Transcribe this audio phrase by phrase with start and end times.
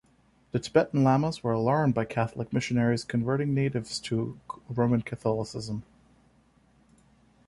[0.51, 5.83] The Tibetan lamas were alarmed by Catholic missionaries converting natives to Roman Catholicism.